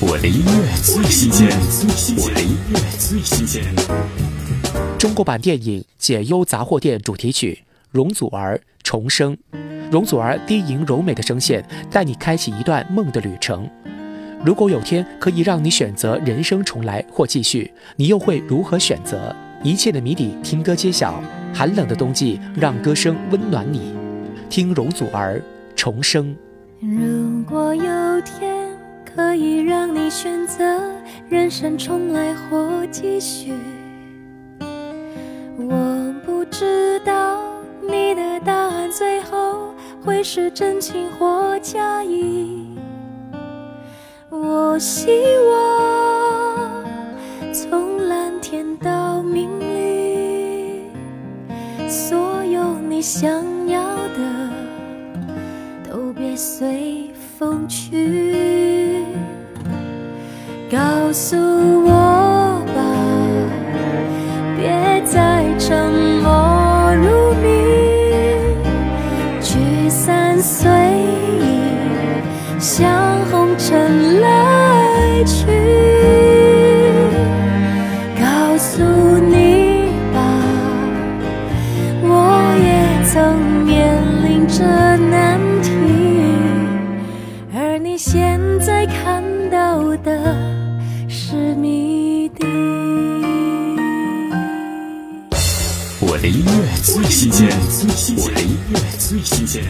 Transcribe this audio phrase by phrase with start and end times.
[0.00, 1.48] 我的音乐最新鲜，
[2.16, 3.64] 我的音乐最新鲜。
[4.96, 9.36] 中国版电影《解忧杂货店》主题曲，容祖儿重生。
[9.90, 13.68] 容祖儿低吟柔美的声线，带你开启一段梦的旅程。
[14.44, 19.34] 如果有天可以让你选择人生重来或继续，你又会如何选择？
[19.64, 21.20] 一切的谜底，听歌揭晓。
[21.52, 23.92] 寒冷的冬季，让歌声温暖你。
[24.48, 25.42] 听容祖儿
[25.74, 26.36] 重生。
[26.78, 28.47] 如果有天
[29.18, 30.62] 可以让你选择
[31.28, 33.52] 人生重来或继续，
[35.58, 37.42] 我不知道
[37.82, 42.78] 你的答案最后会是真情或假意。
[44.30, 45.10] 我希
[45.50, 46.84] 望
[47.52, 50.92] 从蓝天到明里，
[51.88, 53.28] 所有你想
[53.66, 54.48] 要的
[55.90, 58.57] 都别随风去。
[60.70, 61.34] 告诉
[61.82, 62.82] 我吧，
[64.54, 65.90] 别再沉
[66.22, 67.48] 默如谜，
[69.40, 70.70] 聚散随
[71.40, 71.62] 意，
[72.58, 75.46] 像红尘来去。
[78.20, 80.20] 告诉你吧，
[82.02, 82.68] 我也
[83.06, 84.62] 曾面临着
[84.96, 85.72] 难题，
[87.56, 90.36] 而你现在看到的
[96.00, 97.48] 我的音乐最新鲜，
[98.16, 99.64] 我的音乐最新鲜。